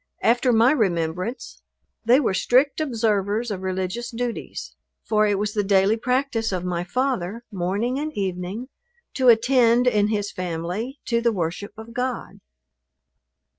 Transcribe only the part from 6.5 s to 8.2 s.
of my father, morning and